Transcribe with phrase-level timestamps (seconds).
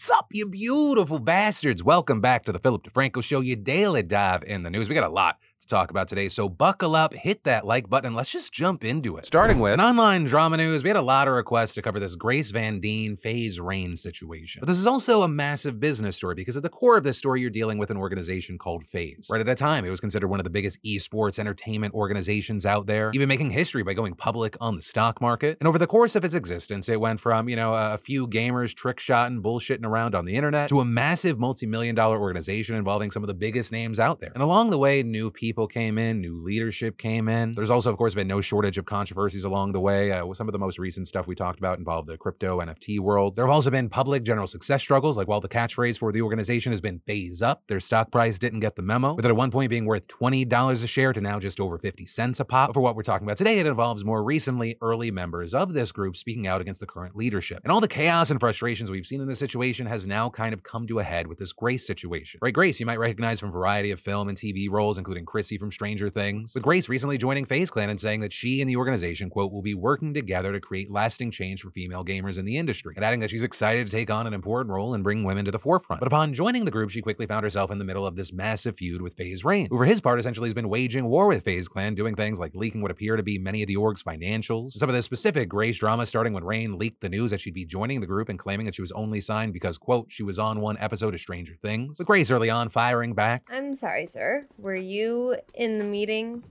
[0.00, 1.82] Sup, you beautiful bastards.
[1.82, 4.88] Welcome back to the Philip DeFranco Show, your daily dive in the news.
[4.88, 8.14] We got a lot to talk about today, so buckle up, hit that like button,
[8.14, 9.26] let's just jump into it.
[9.26, 12.14] Starting with an online drama news, we had a lot of requests to cover this
[12.14, 14.60] Grace Van Dien FaZe Rain situation.
[14.60, 17.40] But this is also a massive business story because at the core of this story,
[17.40, 19.26] you're dealing with an organization called FaZe.
[19.30, 22.86] Right at that time, it was considered one of the biggest esports entertainment organizations out
[22.86, 25.58] there, even making history by going public on the stock market.
[25.60, 28.74] And over the course of its existence, it went from, you know, a few gamers
[28.74, 33.10] trick shotting, bullshitting around on the internet to a massive multi million dollar organization involving
[33.10, 34.32] some of the biggest names out there.
[34.34, 37.54] And along the way, new people people came in, new leadership came in.
[37.54, 40.12] There's also, of course, been no shortage of controversies along the way.
[40.12, 43.34] Uh, some of the most recent stuff we talked about involved the crypto NFT world.
[43.34, 46.70] There have also been public general success struggles, like while the catchphrase for the organization
[46.70, 49.50] has been FaZe up, their stock price didn't get the memo, with it at one
[49.50, 52.68] point being worth $20 a share to now just over 50 cents a pop.
[52.68, 55.92] But for what we're talking about today, it involves more recently early members of this
[55.92, 57.60] group speaking out against the current leadership.
[57.62, 60.62] And all the chaos and frustrations we've seen in this situation has now kind of
[60.62, 62.38] come to a head with this Grace situation.
[62.42, 65.56] Right, Grace, you might recognize from a variety of film and TV roles, including Chrissy
[65.56, 68.74] from Stranger Things, with Grace recently joining FaZe Clan and saying that she and the
[68.74, 72.56] organization, quote, will be working together to create lasting change for female gamers in the
[72.56, 75.44] industry, and adding that she's excited to take on an important role and bring women
[75.44, 76.00] to the forefront.
[76.00, 78.76] But upon joining the group, she quickly found herself in the middle of this massive
[78.76, 81.68] feud with FaZe Rain, who for his part essentially has been waging war with FaZe
[81.68, 84.72] Clan, doing things like leaking what appear to be many of the org's financials.
[84.72, 87.64] Some of the specific Grace drama starting when Rain leaked the news that she'd be
[87.64, 90.60] joining the group and claiming that she was only signed because, quote, she was on
[90.60, 93.44] one episode of Stranger Things, with Grace early on firing back.
[93.48, 94.48] I'm sorry, sir.
[94.58, 96.44] Were you in the meeting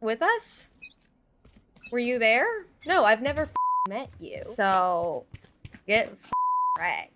[0.00, 0.68] with us?
[1.92, 2.66] Were you there?
[2.86, 3.48] No, I've never
[3.88, 4.42] met you.
[4.54, 5.26] So
[5.86, 6.12] get
[6.78, 7.10] wrecked.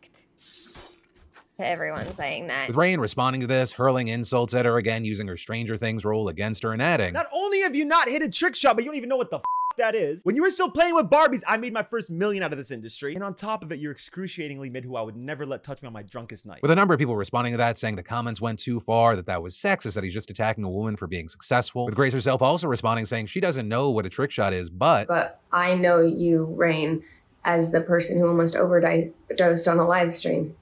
[1.58, 2.68] To everyone saying that.
[2.68, 6.28] With Rain responding to this, hurling insults at her again, using her Stranger Things role
[6.28, 8.90] against her, and adding, Not only have you not hit a trick shot, but you
[8.90, 9.40] don't even know what the
[9.78, 10.20] that is.
[10.22, 12.70] When you were still playing with Barbies, I made my first million out of this
[12.70, 13.14] industry.
[13.14, 15.86] And on top of it, you're excruciatingly mid who I would never let touch me
[15.86, 16.62] on my drunkest night.
[16.62, 19.26] With a number of people responding to that, saying the comments went too far, that
[19.26, 21.86] that was sexist, that he's just attacking a woman for being successful.
[21.86, 25.08] With Grace herself also responding, saying she doesn't know what a trick shot is, but.
[25.08, 27.02] But I know you, Rain,
[27.44, 30.56] as the person who almost overdosed on a live stream.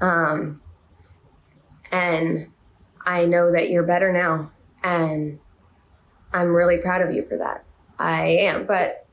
[0.00, 0.60] Um,
[1.92, 2.50] and
[3.04, 4.50] I know that you're better now.
[4.82, 5.38] And
[6.32, 7.65] I'm really proud of you for that.
[7.98, 9.06] I am, but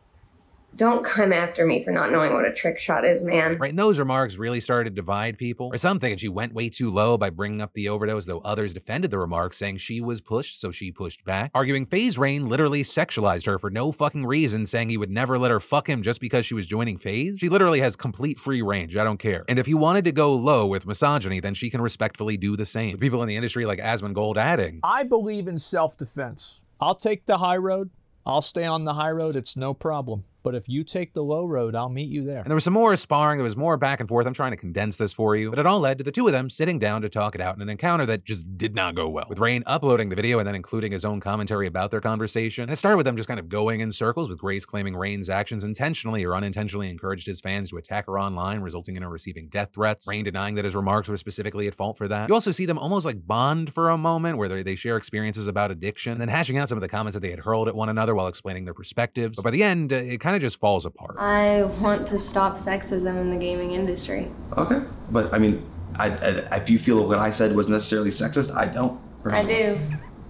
[0.75, 3.57] don't come after me for not knowing what a trick shot is, man.
[3.57, 5.69] Right, and those remarks really started to divide people.
[5.71, 8.73] Or some thinking she went way too low by bringing up the overdose, though others
[8.73, 11.51] defended the remarks, saying she was pushed, so she pushed back.
[11.53, 15.51] Arguing FaZe Rain literally sexualized her for no fucking reason, saying he would never let
[15.51, 17.39] her fuck him just because she was joining FaZe.
[17.39, 19.45] She literally has complete free range, I don't care.
[19.47, 22.65] And if he wanted to go low with misogyny, then she can respectfully do the
[22.65, 22.93] same.
[22.93, 26.61] With people in the industry like Asmongold adding, I believe in self defense.
[26.79, 27.89] I'll take the high road.
[28.25, 29.35] I'll stay on the high road.
[29.35, 30.23] It's no problem.
[30.43, 32.39] But if you take the low road, I'll meet you there.
[32.39, 34.27] And there was some more sparring, there was more back and forth.
[34.27, 36.33] I'm trying to condense this for you, but it all led to the two of
[36.33, 39.07] them sitting down to talk it out in an encounter that just did not go
[39.07, 39.25] well.
[39.29, 42.63] With Rain uploading the video and then including his own commentary about their conversation.
[42.63, 45.29] And it started with them just kind of going in circles, with Grace claiming Rain's
[45.29, 49.47] actions intentionally or unintentionally encouraged his fans to attack her online, resulting in her receiving
[49.47, 50.07] death threats.
[50.07, 52.27] Rain denying that his remarks were specifically at fault for that.
[52.27, 55.71] You also see them almost like bond for a moment where they share experiences about
[55.71, 57.89] addiction, and then hashing out some of the comments that they had hurled at one
[57.89, 59.37] another while explaining their perspectives.
[59.37, 61.15] But by the end, uh, it kind of just falls apart.
[61.17, 64.31] I want to stop sexism in the gaming industry.
[64.57, 68.55] Okay, but I mean, I, I, if you feel what I said was necessarily sexist,
[68.55, 68.99] I don't.
[69.25, 69.79] I do.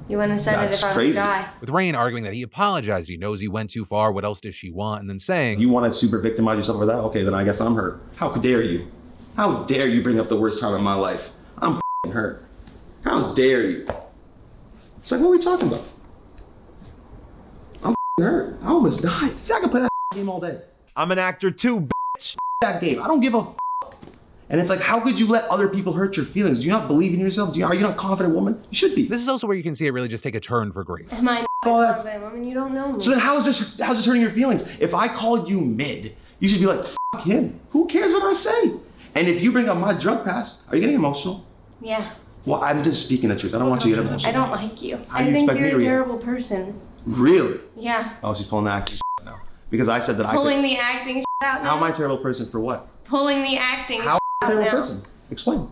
[0.09, 1.11] You wouldn't have said That's it if I was crazy.
[1.11, 1.49] a guy.
[1.61, 4.53] With Rain arguing that he apologized, he knows he went too far, what else does
[4.53, 5.01] she want?
[5.01, 6.97] And then saying, You want to super victimize yourself for that?
[6.97, 8.01] Okay, then I guess I'm hurt.
[8.17, 8.91] How dare you?
[9.37, 11.29] How dare you bring up the worst time in my life?
[11.57, 12.45] I'm fing hurt.
[13.03, 13.87] How dare you?
[15.01, 15.85] It's like, what are we talking about?
[17.83, 18.57] I'm fing hurt.
[18.61, 19.33] I almost died.
[19.45, 20.59] See, I can play that game all day.
[20.95, 21.87] I'm an actor too,
[22.17, 22.35] bitch.
[22.61, 23.01] That game.
[23.01, 23.93] I don't give a f-
[24.49, 26.59] And it's like, how could you let other people hurt your feelings?
[26.59, 27.53] Do you not believe in yourself?
[27.53, 28.63] Do you, are you not a confident woman?
[28.69, 29.07] You should be.
[29.07, 31.13] This is also where you can see it really just take a turn for Grace.
[31.13, 32.43] Am I all that- a woman?
[32.45, 33.03] You don't know me.
[33.03, 34.63] So then how is this how's this hurting your feelings?
[34.79, 37.59] If I called you mid, you should be like, fuck him.
[37.71, 38.73] Who cares what I say?
[39.15, 41.45] And if you bring up my drug past, are you getting emotional?
[41.81, 42.11] yeah,
[42.45, 43.53] Well, I'm just speaking the truth.
[43.53, 44.29] I don't want you to get emotional.
[44.29, 44.97] I don't like you.
[45.09, 45.83] How I do you think you're a react?
[45.83, 46.79] terrible person.
[47.05, 47.59] Really?
[47.75, 48.13] Yeah.
[48.23, 49.01] Oh, she's pulling the acting now.
[49.73, 51.69] Because I said that I Pulling the acting out now.
[51.71, 52.87] How am I a terrible person for what?
[53.05, 54.71] Pulling the acting How am I a out terrible now.
[54.71, 55.05] person?
[55.31, 55.67] Explain.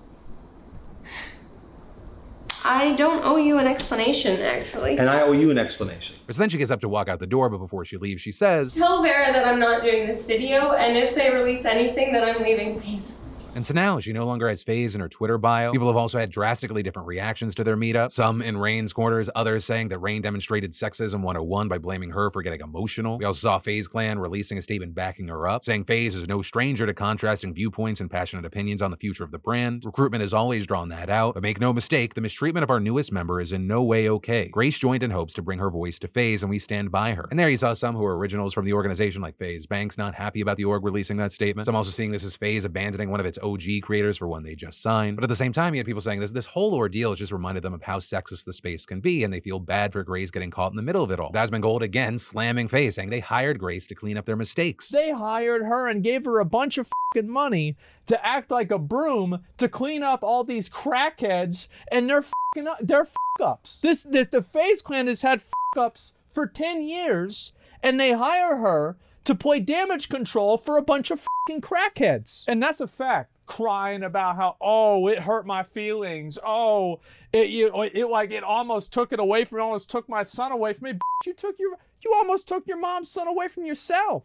[2.63, 4.97] I don't owe you an explanation, actually.
[4.97, 6.15] And I owe you an explanation.
[6.31, 8.31] So then she gets up to walk out the door, but before she leaves, she
[8.31, 12.23] says, Tell Vera that I'm not doing this video, and if they release anything, that
[12.23, 13.19] I'm leaving, please.
[13.53, 15.71] And so now she no longer has FaZe in her Twitter bio.
[15.71, 18.11] People have also had drastically different reactions to their meetup.
[18.11, 22.41] Some in Rain's corners, others saying that Rain demonstrated sexism 101 by blaming her for
[22.41, 23.17] getting emotional.
[23.17, 26.41] We also saw FaZe Clan releasing a statement backing her up, saying FaZe is no
[26.41, 29.83] stranger to contrasting viewpoints and passionate opinions on the future of the brand.
[29.85, 33.11] Recruitment has always drawn that out, but make no mistake, the mistreatment of our newest
[33.11, 34.47] member is in no way okay.
[34.47, 37.27] Grace joined in hopes to bring her voice to FaZe, and we stand by her.
[37.29, 40.15] And there you saw some who are originals from the organization like FaZe Banks not
[40.15, 41.65] happy about the org releasing that statement.
[41.65, 44.43] So I'm also seeing this as FaZe abandoning one of its OG creators for one
[44.43, 45.17] they just signed.
[45.17, 47.63] But at the same time, you had people saying this this whole ordeal just reminded
[47.63, 50.51] them of how sexist the space can be, and they feel bad for Grace getting
[50.51, 51.31] caught in the middle of it all.
[51.31, 54.89] Asmongold again slamming FaZe, saying they hired Grace to clean up their mistakes.
[54.89, 56.87] They hired her and gave her a bunch of
[57.23, 62.67] money to act like a broom to clean up all these crackheads and their fucking
[62.81, 63.79] their fuck ups.
[63.79, 67.51] This, this the FaZe clan has had fuck ups for 10 years
[67.83, 72.45] and they hire her to play damage control for a bunch of fucking crackheads.
[72.47, 73.31] And that's a fact.
[73.45, 76.39] Crying about how, oh, it hurt my feelings.
[76.43, 77.01] Oh,
[77.33, 80.51] it, you, it like it almost took it away from me, almost took my son
[80.51, 80.99] away from me.
[81.25, 84.23] You took your, you almost took your mom's son away from yourself.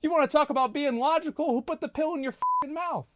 [0.00, 1.46] You want to talk about being logical?
[1.46, 2.34] Who put the pill in your
[2.68, 3.06] mouth?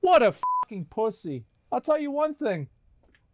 [0.00, 1.46] What a fucking pussy.
[1.70, 2.68] I'll tell you one thing.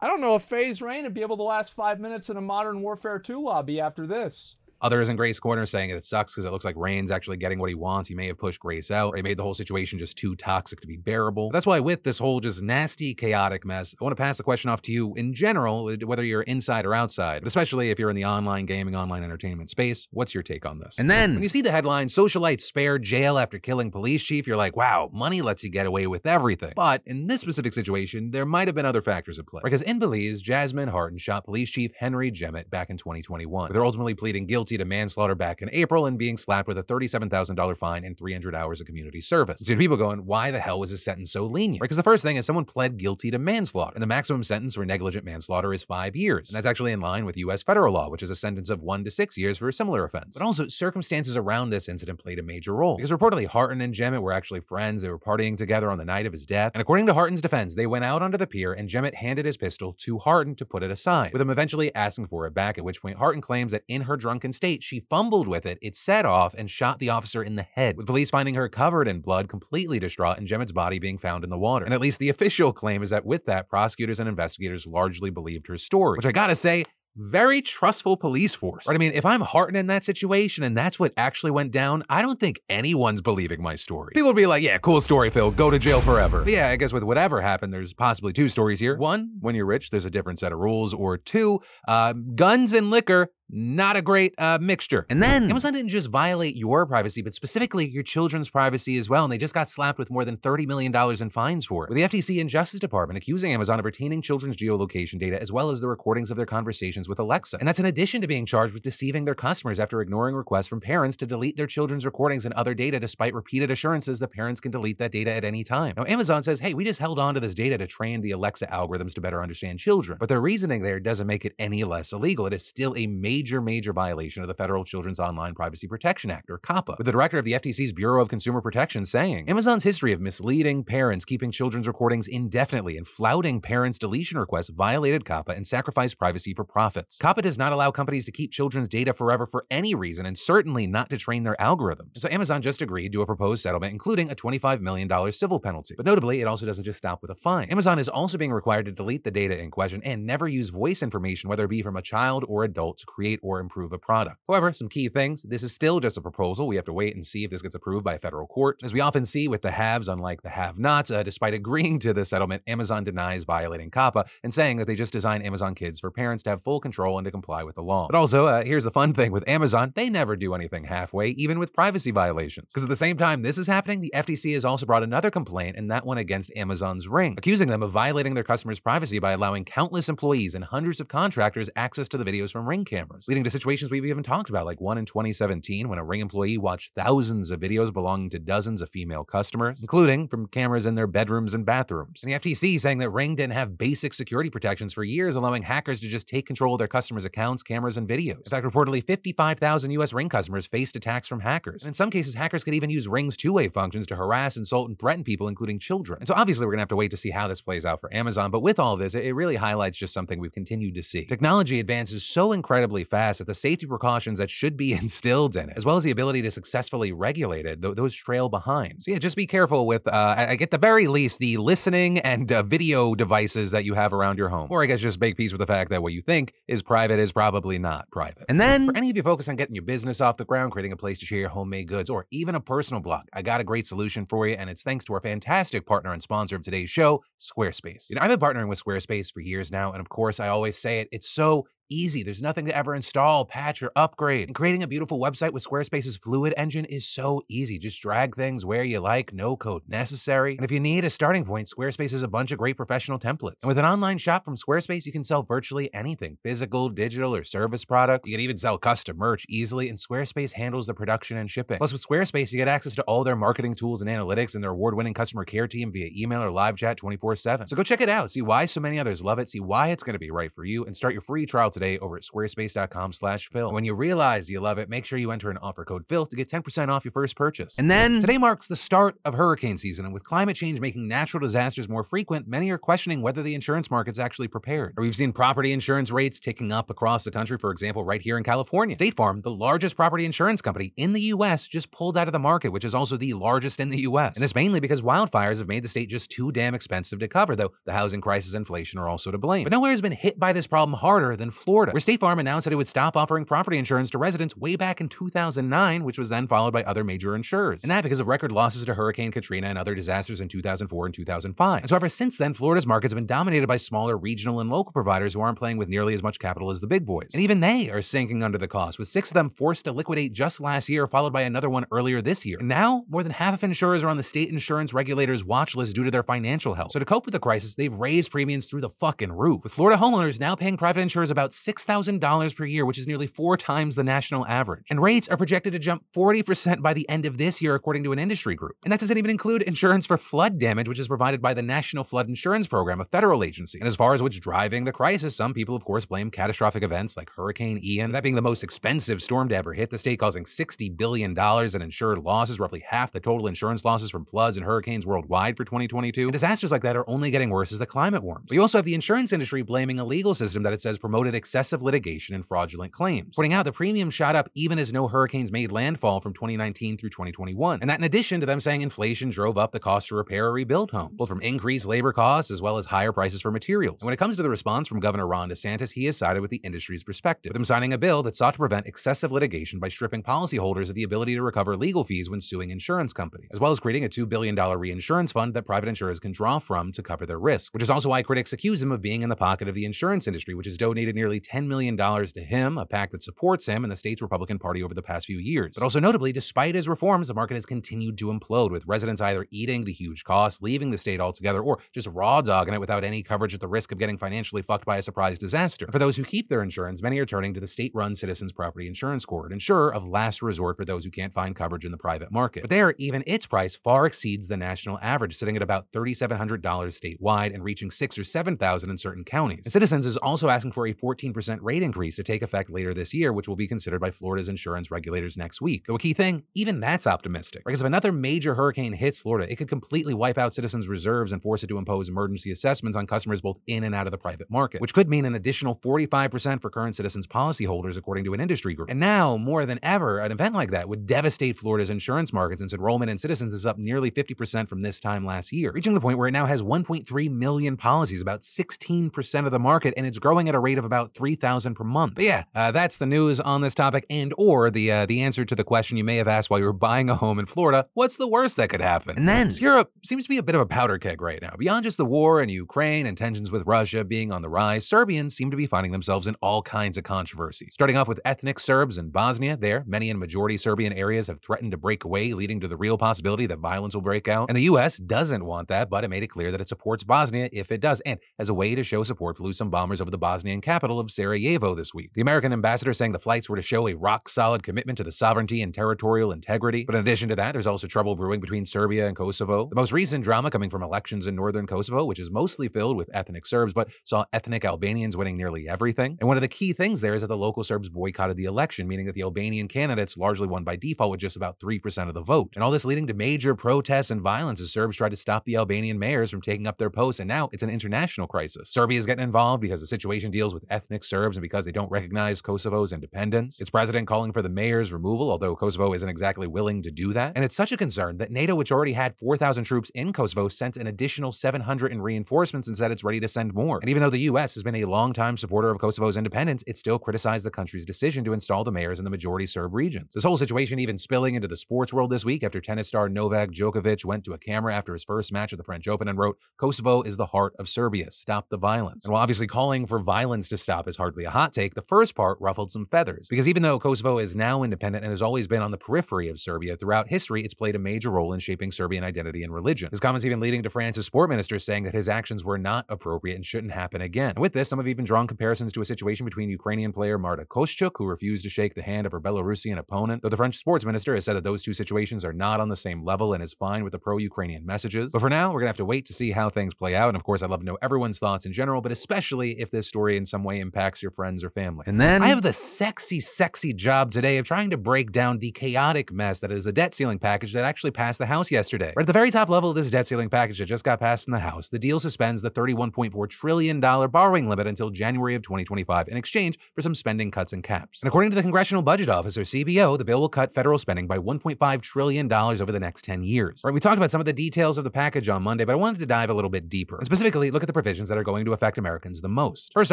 [0.01, 2.41] I don't know if FaZe Rain would be able to last five minutes in a
[2.41, 4.57] Modern Warfare 2 lobby after this.
[4.81, 7.69] Others in Grace Corner saying it sucks because it looks like Rain's actually getting what
[7.69, 8.09] he wants.
[8.09, 10.87] He may have pushed Grace out, he made the whole situation just too toxic to
[10.87, 11.49] be bearable.
[11.49, 14.45] But that's why, with this whole just nasty, chaotic mess, I want to pass the
[14.45, 17.99] question off to you in general, uh, whether you're inside or outside, but especially if
[17.99, 20.07] you're in the online gaming, online entertainment space.
[20.13, 20.99] What's your take on this?
[20.99, 24.57] And then, when you see the headline, Socialites spared jail after killing police chief, you're
[24.57, 26.73] like, wow, money lets you get away with everything.
[26.77, 29.61] But in this specific situation, there might have been other factors at play.
[29.65, 34.15] Because in Belize, Jasmine Hartin shot police chief Henry Jemmott back in 2021, They're ultimately
[34.15, 38.19] pleading guilty to manslaughter back in April and being slapped with a $37,000 fine and
[38.19, 39.61] 300 hours of community service.
[39.61, 41.81] So people going, why the hell was his sentence so lenient?
[41.81, 44.85] Because the first thing is someone pled guilty to manslaughter, and the maximum sentence for
[44.85, 46.51] negligent manslaughter is five years.
[46.51, 47.63] And that's actually in line with U.S.
[47.63, 50.37] federal law, which is a sentence of one to six years for a similar offense.
[50.37, 52.97] But also, circumstances around this incident played a major role.
[52.97, 55.03] Because reportedly, Hartin and Jemmott were actually friends.
[55.03, 56.73] They were partying together on the night of his death.
[56.75, 59.57] And according to Hartin's defense, they went out onto the pier and Jemmott handed his
[59.57, 62.85] pistol to Hartin to put it aside, with him eventually asking for it back, at
[62.85, 66.27] which point Harton claims that in her drunken state, she fumbled with it, it set
[66.27, 69.49] off and shot the officer in the head, with police finding her covered in blood,
[69.49, 71.85] completely distraught, and Jemmott's body being found in the water.
[71.85, 75.69] And at least the official claim is that with that, prosecutors and investigators largely believed
[75.69, 76.85] her story, which I gotta say,
[77.17, 78.87] very trustful police force.
[78.87, 78.95] Right?
[78.95, 82.23] I mean, if I'm Hartin in that situation and that's what actually went down, I
[82.23, 84.13] don't think anyone's believing my story.
[84.15, 85.51] People would be like, yeah, cool story, Phil.
[85.51, 86.45] Go to jail forever.
[86.45, 88.97] But yeah, I guess with whatever happened, there's possibly two stories here.
[88.97, 90.95] One, when you're rich, there's a different set of rules.
[90.95, 95.07] Or two, uh, guns and liquor not a great uh, mixture.
[95.09, 99.25] And then Amazon didn't just violate your privacy, but specifically your children's privacy as well.
[99.25, 101.91] And they just got slapped with more than $30 million in fines for it.
[101.91, 105.71] With the FTC and Justice Department accusing Amazon of retaining children's geolocation data as well
[105.71, 107.57] as the recordings of their conversations with Alexa.
[107.59, 110.81] And that's in addition to being charged with deceiving their customers after ignoring requests from
[110.81, 114.71] parents to delete their children's recordings and other data despite repeated assurances that parents can
[114.71, 115.95] delete that data at any time.
[115.97, 118.67] Now, Amazon says, hey, we just held on to this data to train the Alexa
[118.67, 120.19] algorithms to better understand children.
[120.19, 122.47] But their reasoning there doesn't make it any less illegal.
[122.47, 126.29] It is still a major, major major violation of the Federal Children's Online Privacy Protection
[126.29, 129.85] Act, or COPPA, with the director of the FTC's Bureau of Consumer Protection saying Amazon's
[129.85, 135.57] history of misleading parents, keeping children's recordings indefinitely, and flouting parents' deletion requests violated COPPA
[135.57, 137.17] and sacrificed privacy for profits.
[137.19, 140.89] COPPA does not allow companies to keep children's data forever for any reason, and certainly
[140.89, 142.19] not to train their algorithms.
[142.19, 145.95] So Amazon just agreed to a proposed settlement, including a $25 million civil penalty.
[145.97, 147.69] But notably, it also doesn't just stop with a fine.
[147.69, 151.05] Amazon is also being required to delete the data in question and never use voice
[151.05, 154.39] information, whether it be from a child or adult, to create or improve a product.
[154.49, 156.67] However, some key things this is still just a proposal.
[156.67, 158.81] We have to wait and see if this gets approved by a federal court.
[158.83, 162.13] As we often see with the haves, unlike the have nots, uh, despite agreeing to
[162.13, 166.11] the settlement, Amazon denies violating COPPA and saying that they just designed Amazon Kids for
[166.11, 168.07] parents to have full control and to comply with the law.
[168.11, 171.59] But also, uh, here's the fun thing with Amazon they never do anything halfway, even
[171.59, 172.69] with privacy violations.
[172.69, 175.77] Because at the same time this is happening, the FTC has also brought another complaint,
[175.77, 179.65] and that one against Amazon's Ring, accusing them of violating their customers' privacy by allowing
[179.65, 183.51] countless employees and hundreds of contractors access to the videos from Ring cameras, leading to
[183.51, 187.51] situations we've even talked about, like one in 2017 when a Ring employee watched thousands
[187.51, 191.65] of videos belonging to dozens of female customers, including from cameras in their bedrooms and
[191.65, 192.23] bathrooms.
[192.23, 196.01] And the FTC saying that Ring didn't have basic security protections for years, allowing hackers
[196.03, 198.39] to just take control of their customers' accounts, cameras, and videos.
[198.39, 201.83] In fact, reportedly 55,000 US Ring customers faced attacks from hackers.
[201.83, 204.99] And in some cases, hackers could even use Ring's two-way functions to harass, insult, and
[204.99, 206.19] threaten people, including children.
[206.21, 208.15] And so obviously we're gonna have to wait to see how this plays out for
[208.15, 211.25] Amazon, but with all this, it really highlights just something we've continued to see.
[211.25, 215.77] Technology advances so incredibly fast that the safety precautions that should be instilled in it,
[215.77, 219.03] as well as the ability to successfully regulate it, th- those trail behind.
[219.03, 222.63] So yeah, just be careful with, uh, at the very least, the listening and uh,
[222.63, 224.69] video devices that you have around your home.
[224.71, 227.19] Or I guess just make peace with the fact that what you think is private
[227.19, 228.45] is probably not private.
[228.49, 230.93] And then, for any of you focused on getting your business off the ground, creating
[230.93, 233.65] a place to share your homemade goods, or even a personal blog, I got a
[233.65, 236.91] great solution for you, and it's thanks to our fantastic partner and sponsor of today's
[236.91, 238.11] show, Squarespace.
[238.11, 240.79] You know, I've been partnering with Squarespace for years now, and of course, I always
[240.79, 242.23] say it, it's so easy.
[242.23, 244.49] There's nothing to ever install, patch, or upgrade.
[244.49, 247.79] And creating a beautiful website with Squarespace's Fluid engine is so easy.
[247.79, 250.57] Just drag things where you like, no code necessary.
[250.57, 253.63] And if you need a starting point, Squarespace has a bunch of great professional templates.
[253.63, 257.45] And with an online shop from Squarespace, you can sell virtually anything physical, digital, or
[257.45, 258.29] service products.
[258.29, 261.79] You can even sell custom merch easily, and Squarespace handles the production and shipping.
[261.79, 264.71] Plus, with Squarespace, you get access to all their marketing tools and analytics and their
[264.71, 267.67] award winning customer care team via email or live chat 24 7.
[267.69, 268.31] So go check it out.
[268.31, 269.49] See why so many others love it.
[269.49, 271.99] See why it's going to be right for you, and start your free trial today
[271.99, 273.73] over at squarespace.com slash Phil.
[273.73, 276.37] When you realize you love it, make sure you enter an offer code Phil to
[276.37, 277.79] get 10% off your first purchase.
[277.79, 281.41] And then today marks the start of hurricane season, and with climate change making natural
[281.41, 284.95] disasters more frequent, many are questioning whether the insurance market's actually prepared.
[284.97, 288.37] Or we've seen property insurance rates ticking up across the country, for example, right here
[288.37, 288.97] in California.
[288.97, 292.39] State Farm, the largest property insurance company in the U.S., just pulled out of the
[292.39, 294.37] market, which is also the largest in the U.S.
[294.37, 297.55] And this mainly because wildfires have made the state just too damn expensive to cover,
[297.57, 299.65] though the housing crisis and inflation are also to blame.
[299.65, 302.65] But nowhere has been hit by this problem harder than Florida, where State Farm announced
[302.65, 306.29] that it would stop offering property insurance to residents way back in 2009, which was
[306.29, 307.83] then followed by other major insurers.
[307.83, 311.15] And that because of record losses to Hurricane Katrina and other disasters in 2004 and
[311.15, 311.81] 2005.
[311.81, 314.93] And so ever since then, Florida's markets have been dominated by smaller regional and local
[314.93, 317.29] providers who aren't playing with nearly as much capital as the big boys.
[317.35, 320.33] And even they are sinking under the cost, with six of them forced to liquidate
[320.33, 322.59] just last year, followed by another one earlier this year.
[322.59, 325.95] And now, more than half of insurers are on the state insurance regulators' watch list
[325.95, 326.93] due to their financial health.
[326.93, 329.65] So to cope with the crisis, they've raised premiums through the fucking roof.
[329.65, 333.57] With Florida homeowners now paying private insurers about $6,000 per year, which is nearly four
[333.57, 334.87] times the national average.
[334.91, 338.13] And rates are projected to jump 40% by the end of this year, according to
[338.13, 338.77] an industry group.
[338.85, 342.05] And that doesn't even include insurance for flood damage, which is provided by the National
[342.05, 343.79] Flood Insurance Program, a federal agency.
[343.79, 347.17] And as far as what's driving the crisis, some people, of course, blame catastrophic events
[347.17, 350.45] like Hurricane Ian, that being the most expensive storm to ever hit the state, causing
[350.45, 355.07] $60 billion in insured losses, roughly half the total insurance losses from floods and hurricanes
[355.07, 356.23] worldwide for 2022.
[356.23, 358.47] And disasters like that are only getting worse as the climate warms.
[358.49, 361.35] But you also have the insurance industry blaming a legal system that it says promoted
[361.49, 365.51] excessive litigation and fraudulent claims, pointing out the premium shot up even as no hurricanes
[365.51, 367.79] made landfall from 2019 through 2021.
[367.81, 370.53] And that in addition to them saying inflation drove up the cost to repair or
[370.53, 373.97] rebuild homes, both from increased labor costs as well as higher prices for materials.
[374.03, 376.51] And when it comes to the response from Governor Ron DeSantis, he has sided with
[376.51, 379.89] the industry's perspective, with him signing a bill that sought to prevent excessive litigation by
[379.89, 383.71] stripping policyholders of the ability to recover legal fees when suing insurance companies, as well
[383.71, 387.25] as creating a $2 billion reinsurance fund that private insurers can draw from to cover
[387.25, 389.75] their risk, which is also why critics accuse him of being in the pocket of
[389.75, 393.67] the insurance industry, which has donated nearly $10 million to him, a PAC that supports
[393.67, 395.75] him and the state's Republican Party over the past few years.
[395.75, 399.47] But also notably, despite his reforms, the market has continued to implode, with residents either
[399.51, 403.23] eating the huge costs, leaving the state altogether, or just raw dogging it without any
[403.23, 405.87] coverage at the risk of getting financially fucked by a surprise disaster.
[405.87, 408.87] And for those who keep their insurance, many are turning to the state-run Citizens Property
[408.87, 411.99] Insurance Corps, an insurer of last resort for those who can't find coverage in the
[411.99, 412.63] private market.
[412.63, 417.55] But there, even its price far exceeds the national average, sitting at about $3,700 statewide
[417.55, 419.61] and reaching six or 7,000 in certain counties.
[419.65, 421.18] And Citizens is also asking for a 14%
[421.61, 424.91] rate increase to take effect later this year, which will be considered by Florida's insurance
[424.91, 425.87] regulators next week.
[425.87, 427.65] Though a key thing, even that's optimistic.
[427.65, 431.43] Because if another major hurricane hits Florida, it could completely wipe out Citizens' reserves and
[431.43, 434.51] force it to impose emergency assessments on customers both in and out of the private
[434.51, 438.75] market, which could mean an additional 45% for current Citizens policyholders, according to an industry
[438.75, 438.91] group.
[438.91, 442.73] And now, more than ever, an event like that would devastate Florida's insurance market since
[442.73, 446.19] enrollment in Citizens is up nearly 50% from this time last year, reaching the point
[446.19, 450.49] where it now has 1.3 million policies, about 16% of the market, and it's growing
[450.49, 452.15] at a rate of about 3,000 per month.
[452.17, 455.45] But yeah, uh, that's the news on this topic, and or the uh, the answer
[455.45, 457.87] to the question you may have asked while you were buying a home in Florida:
[457.95, 459.17] What's the worst that could happen?
[459.17, 461.55] And then Europe seems to be a bit of a powder keg right now.
[461.59, 465.35] Beyond just the war in Ukraine and tensions with Russia being on the rise, Serbians
[465.35, 467.75] seem to be finding themselves in all kinds of controversies.
[467.75, 471.73] Starting off with ethnic Serbs in Bosnia, there many in majority Serbian areas have threatened
[471.73, 474.49] to break away, leading to the real possibility that violence will break out.
[474.49, 474.97] And the U.S.
[474.97, 478.01] doesn't want that, but it made it clear that it supports Bosnia if it does,
[478.01, 481.11] and as a way to show support, flew some bombers over the Bosnian capital of
[481.11, 482.13] Sarajevo this week.
[482.15, 485.13] The American ambassador saying the flights were to show a rock solid commitment to the
[485.13, 486.85] sovereignty and territorial integrity.
[486.85, 489.69] But in addition to that, there's also trouble brewing between Serbia and Kosovo.
[489.69, 493.11] The most recent drama coming from elections in northern Kosovo, which is mostly filled with
[493.13, 496.17] ethnic Serbs, but saw ethnic Albanians winning nearly everything.
[496.21, 498.89] And one of the key things there is that the local Serbs boycotted the election,
[498.89, 502.23] meaning that the Albanian candidates largely won by default with just about 3% of the
[502.23, 502.51] vote.
[502.55, 505.57] And all this leading to major protests and violence as Serbs tried to stop the
[505.57, 508.71] Albanian mayors from taking up their posts, and now it's an international crisis.
[508.71, 511.73] Serbia is getting involved because the situation deals with ethnic ethnic Serbs and because they
[511.73, 513.61] don't recognize Kosovo's independence.
[513.61, 517.33] Its president calling for the mayor's removal, although Kosovo isn't exactly willing to do that.
[517.37, 520.79] And it's such a concern that NATO, which already had 4,000 troops in Kosovo, sent
[520.79, 523.81] an additional 700 in reinforcements and said it's ready to send more.
[523.83, 524.55] And even though the U.S.
[524.55, 528.33] has been a longtime supporter of Kosovo's independence, it still criticized the country's decision to
[528.33, 530.13] install the mayors in the majority Serb regions.
[530.15, 533.51] This whole situation even spilling into the sports world this week after tennis star Novak
[533.51, 536.39] Djokovic went to a camera after his first match at the French Open and wrote,
[536.57, 538.11] Kosovo is the heart of Serbia.
[538.11, 539.05] Stop the violence.
[539.05, 542.15] And while obviously calling for violence to stop is hardly a hot take, the first
[542.15, 543.27] part ruffled some feathers.
[543.29, 546.39] Because even though Kosovo is now independent and has always been on the periphery of
[546.39, 549.89] Serbia, throughout history, it's played a major role in shaping Serbian identity and religion.
[549.91, 553.37] His comments even leading to France's sport minister saying that his actions were not appropriate
[553.37, 554.31] and shouldn't happen again.
[554.31, 557.45] And with this, some have even drawn comparisons to a situation between Ukrainian player Marta
[557.45, 560.85] Kostyuk, who refused to shake the hand of her Belarusian opponent, though the French sports
[560.85, 563.55] minister has said that those two situations are not on the same level and is
[563.55, 565.13] fine with the pro-Ukrainian messages.
[565.13, 567.09] But for now, we're gonna have to wait to see how things play out.
[567.09, 569.87] And of course, I'd love to know everyone's thoughts in general, but especially if this
[569.87, 571.85] story in some way impacts your friends or family.
[571.87, 575.51] And then I have the sexy, sexy job today of trying to break down the
[575.51, 578.93] chaotic mess that is the debt ceiling package that actually passed the House yesterday.
[578.95, 581.27] Right at the very top level of this debt ceiling package that just got passed
[581.27, 586.09] in the House, the deal suspends the $31.4 trillion borrowing limit until January of 2025
[586.09, 588.03] in exchange for some spending cuts and caps.
[588.03, 591.07] And according to the Congressional Budget Office, or CBO, the bill will cut federal spending
[591.07, 593.63] by $1.5 trillion over the next 10 years.
[593.65, 595.77] Right, we talked about some of the details of the package on Monday, but I
[595.77, 598.25] wanted to dive a little bit deeper and specifically look at the provisions that are
[598.25, 599.73] going to affect Americans the most.
[599.73, 599.93] First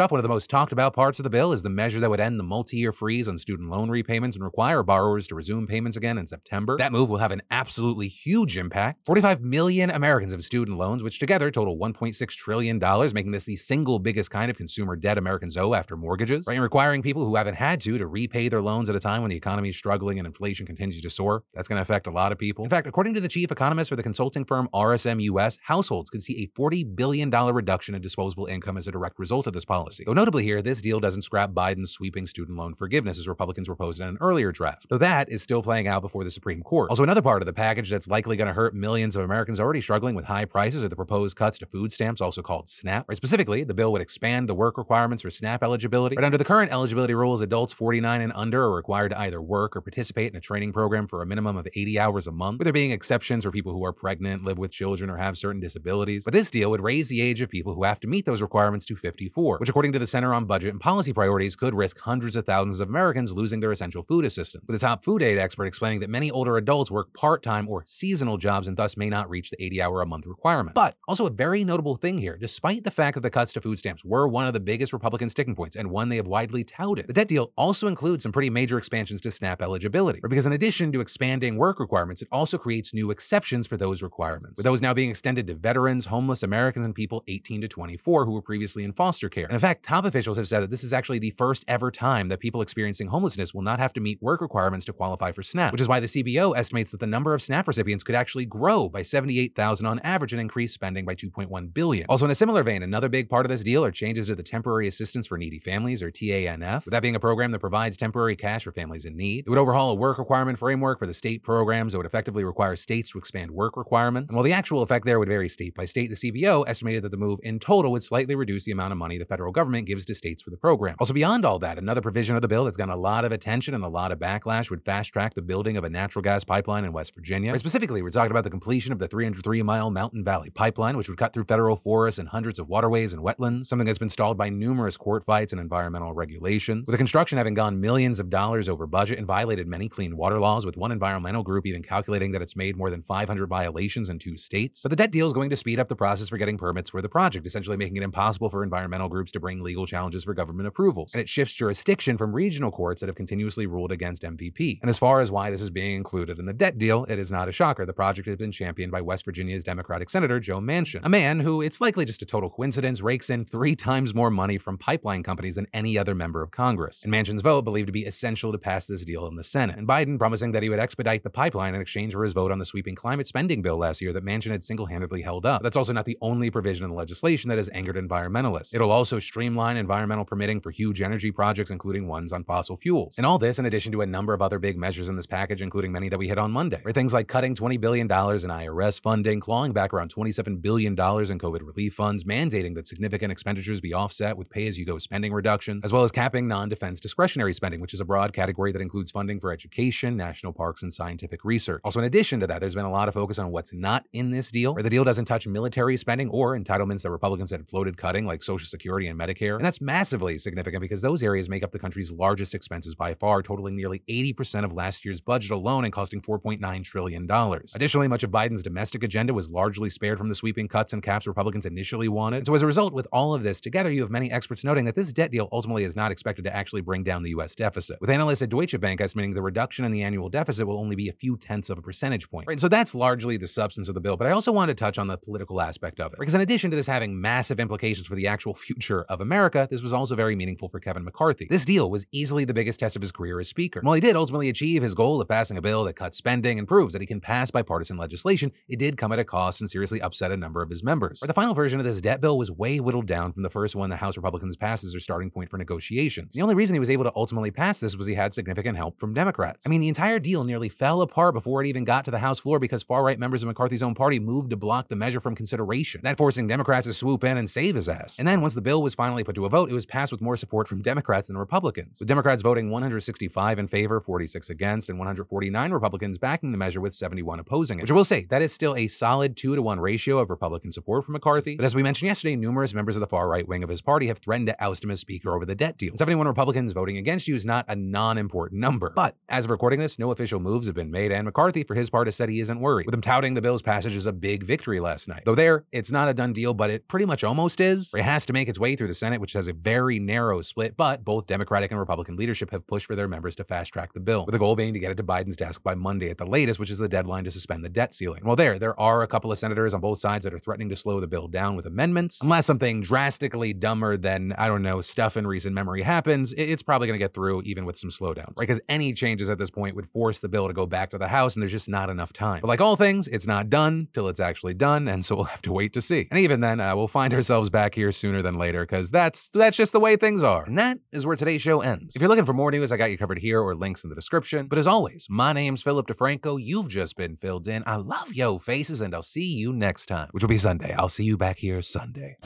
[0.00, 2.10] off, one of the most talked about parts of the bill is the measure that
[2.10, 5.96] would end the multi-year freeze on student loan repayments and require borrowers to resume payments
[5.96, 6.76] again in September.
[6.76, 9.06] That move will have an absolutely huge impact.
[9.06, 12.80] 45 million Americans have student loans, which together total $1.6 trillion,
[13.14, 16.48] making this the single biggest kind of consumer debt Americans owe after mortgages.
[16.48, 19.22] Right, and requiring people who haven't had to to repay their loans at a time
[19.22, 21.44] when the economy is struggling and inflation continues to soar.
[21.54, 22.64] That's going to affect a lot of people.
[22.64, 26.24] In fact, according to the chief economist for the consulting firm RSM US, households could
[26.24, 30.02] see a $40 billion reduction in disposable income as a direct result of this policy.
[30.04, 34.00] Though notably here, this deal doesn't scrap Biden's sweeping student loan forgiveness as Republicans proposed
[34.00, 36.90] in an earlier draft, though that is still playing out before the Supreme Court.
[36.90, 39.80] Also, another part of the package that's likely going to hurt millions of Americans already
[39.80, 43.08] struggling with high prices are the proposed cuts to food stamps, also called SNAP.
[43.08, 46.16] Right, specifically, the bill would expand the work requirements for SNAP eligibility.
[46.16, 49.76] But under the current eligibility rules, adults 49 and under are required to either work
[49.76, 52.66] or participate in a training program for a minimum of 80 hours a month, with
[52.66, 56.24] there being exceptions for people who are pregnant, live with children, or have certain disabilities.
[56.24, 58.86] But this deal would raise the age of people who have to meet those requirements
[58.86, 62.36] to 54, which according to the Center on Budget and Policy Priorities could risk hundreds
[62.36, 64.64] of thousands of Americans losing their essential food assistance.
[64.66, 68.36] With a top food aid expert explaining that many older adults work part-time or seasonal
[68.36, 70.74] jobs and thus may not reach the 80 hour a month requirement.
[70.74, 73.78] But also a very notable thing here, despite the fact that the cuts to food
[73.78, 77.06] stamps were one of the biggest Republican sticking points and one they have widely touted,
[77.06, 80.20] the debt deal also includes some pretty major expansions to SNAP eligibility.
[80.28, 84.58] Because in addition to expanding work requirements, it also creates new exceptions for those requirements,
[84.58, 88.32] with those now being extended to veterans, homeless Americans, and people 18 to 24 who
[88.32, 89.44] were previously in foster care.
[89.44, 92.28] And in fact, top officials have said that this is actually the first ever time
[92.28, 95.70] that people experiencing homelessness will not have to meet work requirements to qualify for SNAP,
[95.70, 98.88] which is why the CBO estimates that the number of SNAP recipients could actually grow
[98.88, 102.06] by 78,000 on average and increase spending by 2.1 billion.
[102.08, 104.42] Also in a similar vein, another big part of this deal are changes to the
[104.42, 108.34] Temporary Assistance for Needy Families or TANF, with that being a program that provides temporary
[108.34, 109.44] cash for families in need.
[109.46, 112.74] It would overhaul a work requirement framework for the state programs that would effectively require
[112.74, 114.30] states to expand work requirements.
[114.30, 117.10] And while the actual effect there would vary state by state, the CBO estimated that
[117.10, 120.06] the move in total would slightly reduce the amount of money the federal government gives
[120.06, 120.96] to states for the program.
[120.98, 123.74] Also beyond all that, another provision of the bill that's gotten a lot of attention
[123.74, 126.84] and a lot of backlash would fast track the building of a natural gas pipeline
[126.84, 127.52] in West Virginia.
[127.52, 131.08] Right, specifically, we're talking about the completion of the 303 mile Mountain Valley Pipeline, which
[131.08, 134.38] would cut through federal forests and hundreds of waterways and wetlands, something that's been stalled
[134.38, 136.86] by numerous court fights and environmental regulations.
[136.86, 140.38] With the construction having gone millions of dollars over budget and violated many clean water
[140.38, 144.18] laws, with one environmental group even calculating that it's made more than 500 violations in
[144.18, 144.82] two states.
[144.82, 147.02] But the debt deal is going to speed up the process for getting permits for
[147.02, 150.66] the project, essentially making it impossible for environmental groups to bring legal challenges for government
[150.66, 151.12] approvals.
[151.14, 154.80] And it shifts jurisdiction from regional courts that have continuously ruled against MVP.
[154.80, 157.30] And as far as why this is being included in the debt deal, it is
[157.30, 157.84] not a shocker.
[157.84, 161.60] The project has been championed by West Virginia's Democratic Senator Joe Manchin, a man who,
[161.62, 165.56] it's likely just a total coincidence, rakes in three times more money from pipeline companies
[165.56, 167.02] than any other member of Congress.
[167.02, 169.76] And Manchin's vote believed to be essential to pass this deal in the Senate.
[169.76, 172.58] And Biden promising that he would expedite the pipeline in exchange for his vote on
[172.58, 175.62] the sweeping climate spending bill last year that Manchin had single-handedly held up.
[175.62, 178.74] That's also not the only provision in the legislation that has angered environmentalists.
[178.74, 179.95] It'll also streamline environmental
[180.26, 183.16] permitting for huge energy projects, including ones on fossil fuels.
[183.16, 185.62] And all this in addition to a number of other big measures in this package,
[185.62, 189.00] including many that we hit on Monday, or things like cutting $20 billion in IRS
[189.00, 193.94] funding, clawing back around $27 billion in COVID relief funds, mandating that significant expenditures be
[193.94, 198.04] offset with pay-as-you-go spending reductions, as well as capping non-defense discretionary spending, which is a
[198.04, 201.80] broad category that includes funding for education, national parks, and scientific research.
[201.84, 204.30] Also, in addition to that, there's been a lot of focus on what's not in
[204.30, 207.96] this deal, where the deal doesn't touch military spending or entitlements that Republicans had floated
[207.96, 209.56] cutting, like Social Security and Medicare.
[209.56, 213.40] And that's massively significant because those areas make up the country's largest expenses by far,
[213.40, 217.30] totaling nearly 80% of last year's budget alone and costing $4.9 trillion.
[217.74, 221.26] Additionally, much of Biden's domestic agenda was largely spared from the sweeping cuts and caps
[221.26, 222.38] Republicans initially wanted.
[222.38, 224.84] And so as a result, with all of this together, you have many experts noting
[224.86, 227.54] that this debt deal ultimately is not expected to actually bring down the U.S.
[227.54, 230.96] deficit, with analysts at Deutsche Bank estimating the reduction in the annual deficit will only
[230.96, 232.48] be a few tenths of a percentage point.
[232.48, 234.84] Right, and so that's largely the substance of the bill, but I also wanted to
[234.84, 236.18] touch on the political aspect of it.
[236.18, 239.82] Because in addition to this having massive implications for the actual future of America, this
[239.82, 241.46] was also very meaningful for Kevin McCarthy.
[241.50, 243.80] This deal was easily the biggest test of his career as Speaker.
[243.82, 246.66] While he did ultimately achieve his goal of passing a bill that cuts spending and
[246.66, 250.00] proves that he can pass bipartisan legislation, it did come at a cost and seriously
[250.00, 251.20] upset a number of his members.
[251.20, 253.76] But the final version of this debt bill was way whittled down from the first
[253.76, 256.32] one the House Republicans passed as their starting point for negotiations.
[256.32, 258.98] The only reason he was able to ultimately pass this was he had significant help
[258.98, 259.66] from Democrats.
[259.66, 262.38] I mean, the entire deal nearly fell apart before it even got to the House
[262.38, 265.34] floor because far right members of McCarthy's own party moved to block the measure from
[265.34, 268.18] consideration, that forcing Democrats to swoop in and save his ass.
[268.18, 270.20] And then once the bill was finally put to a vote, it was passed with
[270.20, 271.98] more support from Democrats than Republicans.
[271.98, 276.94] The Democrats voting 165 in favor, 46 against, and 149 Republicans backing the measure with
[276.94, 277.82] 71 opposing it.
[277.82, 280.72] Which I will say, that is still a solid 2 to 1 ratio of Republican
[280.72, 281.56] support for McCarthy.
[281.56, 284.06] But as we mentioned yesterday, numerous members of the far right wing of his party
[284.06, 285.96] have threatened to oust him as Speaker over the debt deal.
[285.96, 288.90] 71 Republicans voting against you is not a non important number.
[288.90, 291.90] But as of recording this, no official moves have been made, and McCarthy, for his
[291.90, 294.42] part, has said he isn't worried, with him touting the bill's passage as a big
[294.42, 295.22] victory last night.
[295.24, 297.92] Though there, it's not a done deal, but it pretty much almost is.
[297.94, 300.76] It has to make its way through the Senate, which has a very narrow split,
[300.76, 304.00] but both Democratic and Republican leadership have pushed for their members to fast track the
[304.00, 306.26] bill, with the goal being to get it to Biden's desk by Monday at the
[306.26, 308.22] latest, which is the deadline to suspend the debt ceiling.
[308.24, 310.76] Well, there, there are a couple of senators on both sides that are threatening to
[310.76, 312.20] slow the bill down with amendments.
[312.22, 316.88] Unless something drastically dumber than, I don't know, stuff in recent memory happens, it's probably
[316.88, 318.40] going to get through even with some slowdowns, right?
[318.40, 321.08] Because any changes at this point would force the bill to go back to the
[321.08, 322.40] House, and there's just not enough time.
[322.40, 325.42] But like all things, it's not done till it's actually done, and so we'll have
[325.42, 326.08] to wait to see.
[326.10, 329.56] And even then, uh, we'll find ourselves back here sooner than later, because that's that's
[329.56, 330.44] just the way things are.
[330.44, 331.96] And that is where today's show ends.
[331.96, 333.96] If you're looking for more news, I got you covered here or links in the
[333.96, 334.46] description.
[334.46, 336.38] But as always, my name's Philip DeFranco.
[336.40, 337.62] You've just been filled in.
[337.66, 340.74] I love yo faces, and I'll see you next time, which will be Sunday.
[340.74, 342.16] I'll see you back here Sunday.